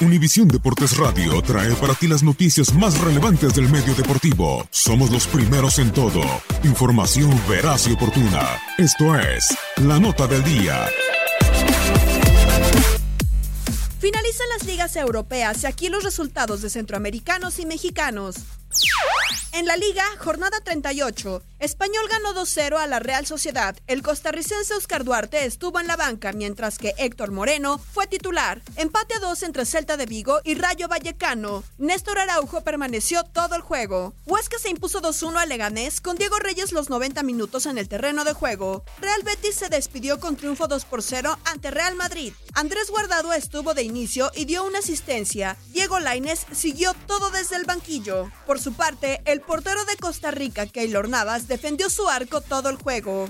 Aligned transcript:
Univisión 0.00 0.46
Deportes 0.48 0.98
Radio 0.98 1.40
trae 1.40 1.74
para 1.76 1.94
ti 1.94 2.06
las 2.06 2.22
noticias 2.22 2.74
más 2.74 3.00
relevantes 3.00 3.54
del 3.54 3.70
medio 3.70 3.94
deportivo. 3.94 4.66
Somos 4.70 5.10
los 5.10 5.26
primeros 5.26 5.78
en 5.78 5.90
todo. 5.90 6.20
Información 6.64 7.30
veraz 7.48 7.88
y 7.88 7.94
oportuna. 7.94 8.46
Esto 8.76 9.18
es 9.18 9.56
La 9.76 9.98
Nota 9.98 10.26
del 10.26 10.44
Día. 10.44 10.86
Finalizan 13.98 14.48
las 14.58 14.66
ligas 14.66 14.96
europeas 14.96 15.62
y 15.62 15.66
aquí 15.66 15.88
los 15.88 16.04
resultados 16.04 16.60
de 16.60 16.68
centroamericanos 16.68 17.58
y 17.58 17.64
mexicanos. 17.64 18.36
En 19.52 19.66
la 19.66 19.76
liga, 19.76 20.04
jornada 20.18 20.60
38, 20.60 21.42
Español 21.58 22.06
ganó 22.10 22.34
2-0 22.34 22.76
a 22.76 22.86
la 22.86 22.98
Real 22.98 23.24
Sociedad. 23.24 23.74
El 23.86 24.02
costarricense 24.02 24.74
Oscar 24.74 25.04
Duarte 25.04 25.46
estuvo 25.46 25.80
en 25.80 25.86
la 25.86 25.96
banca, 25.96 26.32
mientras 26.32 26.76
que 26.76 26.94
Héctor 26.98 27.30
Moreno 27.30 27.78
fue 27.78 28.06
titular. 28.06 28.60
Empate 28.76 29.14
a 29.14 29.20
2 29.20 29.42
entre 29.44 29.64
Celta 29.64 29.96
de 29.96 30.04
Vigo 30.04 30.40
y 30.44 30.56
Rayo 30.56 30.88
Vallecano. 30.88 31.64
Néstor 31.78 32.18
Araujo 32.18 32.60
permaneció 32.60 33.24
todo 33.24 33.54
el 33.54 33.62
juego. 33.62 34.12
Huesca 34.26 34.58
se 34.58 34.68
impuso 34.68 35.00
2-1 35.00 35.38
a 35.38 35.46
Leganés 35.46 36.02
con 36.02 36.16
Diego 36.16 36.38
Reyes 36.38 36.72
los 36.72 36.90
90 36.90 37.22
minutos 37.22 37.64
en 37.64 37.78
el 37.78 37.88
terreno 37.88 38.24
de 38.24 38.34
juego. 38.34 38.84
Real 39.00 39.22
Betis 39.24 39.54
se 39.54 39.70
despidió 39.70 40.20
con 40.20 40.36
triunfo 40.36 40.68
2 40.68 40.86
0 41.00 41.38
ante 41.44 41.70
Real 41.70 41.94
Madrid. 41.94 42.34
Andrés 42.52 42.90
Guardado 42.90 43.32
estuvo 43.32 43.72
de 43.72 43.82
inicio 43.82 44.30
y 44.34 44.44
dio 44.44 44.64
una 44.64 44.80
asistencia. 44.80 45.56
Diego 45.68 45.98
Laines 46.00 46.46
siguió 46.52 46.92
todo 47.06 47.30
desde 47.30 47.56
el 47.56 47.64
banquillo. 47.64 48.30
Por 48.46 48.60
su 48.60 48.74
parte, 48.74 49.15
el 49.24 49.40
portero 49.40 49.84
de 49.84 49.96
Costa 49.96 50.30
Rica, 50.30 50.66
Keylor 50.66 51.08
Navas, 51.08 51.48
defendió 51.48 51.90
su 51.90 52.08
arco 52.08 52.40
todo 52.40 52.68
el 52.68 52.76
juego. 52.76 53.28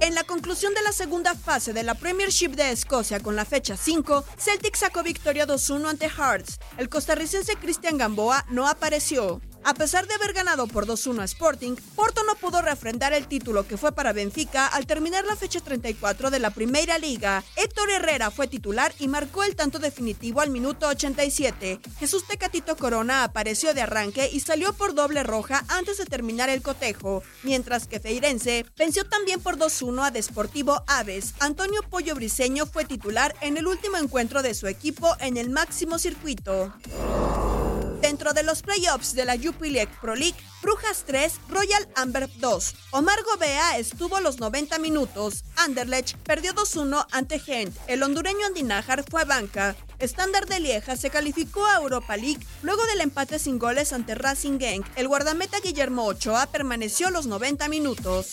En 0.00 0.14
la 0.14 0.24
conclusión 0.24 0.72
de 0.72 0.82
la 0.82 0.92
segunda 0.92 1.34
fase 1.34 1.74
de 1.74 1.82
la 1.82 1.94
Premiership 1.94 2.52
de 2.52 2.70
Escocia 2.70 3.20
con 3.20 3.36
la 3.36 3.44
fecha 3.44 3.76
5, 3.76 4.24
Celtic 4.38 4.74
sacó 4.74 5.02
victoria 5.02 5.46
2-1 5.46 5.88
ante 5.90 6.08
Hearts. 6.08 6.58
El 6.78 6.88
costarricense 6.88 7.56
Cristian 7.56 7.98
Gamboa 7.98 8.46
no 8.48 8.66
apareció. 8.66 9.42
A 9.62 9.74
pesar 9.74 10.06
de 10.06 10.14
haber 10.14 10.32
ganado 10.32 10.66
por 10.66 10.86
2-1 10.86 11.20
a 11.20 11.24
Sporting, 11.24 11.76
Porto 11.94 12.24
no 12.24 12.34
pudo 12.34 12.62
refrendar 12.62 13.12
el 13.12 13.26
título 13.26 13.66
que 13.66 13.76
fue 13.76 13.92
para 13.92 14.12
Benfica 14.12 14.66
al 14.66 14.86
terminar 14.86 15.24
la 15.26 15.36
fecha 15.36 15.60
34 15.60 16.30
de 16.30 16.38
la 16.38 16.50
Primera 16.50 16.98
Liga. 16.98 17.44
Héctor 17.56 17.90
Herrera 17.90 18.30
fue 18.30 18.48
titular 18.48 18.94
y 18.98 19.08
marcó 19.08 19.44
el 19.44 19.56
tanto 19.56 19.78
definitivo 19.78 20.40
al 20.40 20.50
minuto 20.50 20.88
87. 20.88 21.80
Jesús 21.98 22.26
Tecatito 22.26 22.76
Corona 22.76 23.22
apareció 23.22 23.74
de 23.74 23.82
arranque 23.82 24.30
y 24.32 24.40
salió 24.40 24.72
por 24.72 24.94
doble 24.94 25.22
roja 25.22 25.64
antes 25.68 25.98
de 25.98 26.06
terminar 26.06 26.48
el 26.48 26.62
cotejo, 26.62 27.22
mientras 27.42 27.86
que 27.86 28.00
Feirense 28.00 28.64
venció 28.76 29.04
también 29.04 29.40
por 29.40 29.58
2-1 29.58 30.06
a 30.06 30.10
Desportivo 30.10 30.82
Aves. 30.86 31.34
Antonio 31.38 31.82
Pollo 31.88 32.14
Briseño 32.14 32.64
fue 32.64 32.86
titular 32.86 33.36
en 33.42 33.58
el 33.58 33.66
último 33.66 33.98
encuentro 33.98 34.42
de 34.42 34.54
su 34.54 34.68
equipo 34.68 35.14
en 35.20 35.36
el 35.36 35.50
máximo 35.50 35.98
circuito. 35.98 36.72
Dentro 38.20 38.34
de 38.34 38.42
los 38.42 38.60
playoffs 38.60 39.14
de 39.14 39.24
la 39.24 39.38
Jupiler 39.38 39.88
Pro 39.98 40.14
League, 40.14 40.36
Brujas 40.60 41.04
3, 41.06 41.40
Royal 41.48 41.88
Amber 41.94 42.28
2. 42.36 42.74
Omar 42.90 43.18
Gobea 43.22 43.78
estuvo 43.78 44.20
los 44.20 44.38
90 44.38 44.78
minutos. 44.78 45.42
Anderlecht 45.56 46.18
perdió 46.18 46.52
2-1 46.52 47.06
ante 47.12 47.38
Gent. 47.38 47.74
El 47.86 48.02
hondureño 48.02 48.44
Andinajar 48.44 49.06
fue 49.10 49.24
banca. 49.24 49.74
Estándar 50.00 50.44
de 50.44 50.60
Lieja 50.60 50.98
se 50.98 51.08
calificó 51.08 51.64
a 51.64 51.76
Europa 51.76 52.14
League 52.18 52.46
luego 52.60 52.84
del 52.84 53.00
empate 53.00 53.38
sin 53.38 53.58
goles 53.58 53.94
ante 53.94 54.14
Racing 54.14 54.58
Genk. 54.58 54.86
El 54.96 55.08
guardameta 55.08 55.58
Guillermo 55.60 56.04
Ochoa 56.04 56.44
permaneció 56.44 57.08
los 57.08 57.24
90 57.24 57.70
minutos. 57.70 58.32